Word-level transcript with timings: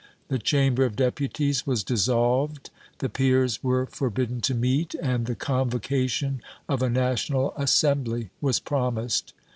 The 0.29 0.39
Chamber 0.39 0.83
of 0.83 0.95
Deputies 0.95 1.67
was 1.67 1.83
dissolved, 1.83 2.71
the 2.97 3.07
Peers 3.07 3.63
were 3.63 3.85
forbidden 3.85 4.41
to 4.41 4.55
meet, 4.55 4.95
and 4.95 5.27
the 5.27 5.35
convocation 5.35 6.41
of 6.67 6.81
a 6.81 6.89
National 6.89 7.53
Assembly 7.55 8.31
was 8.41 8.59
promised. 8.59 9.33